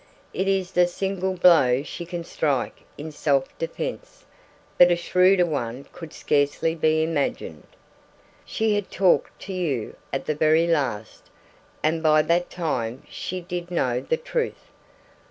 [0.33, 4.25] It is the single blow she can strike in self defence;
[4.79, 7.67] but a shrewder one could scarcely be imagined.
[8.43, 11.29] She had talked to you, at the very last;
[11.83, 14.71] and by that time she did know the truth.